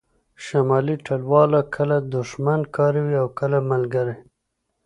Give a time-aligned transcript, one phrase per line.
[0.45, 4.15] شمالي ټلواله کله دوښمن کاروي او کله ملګری